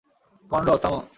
Connors, 0.51 0.79
থামো! 0.83 0.99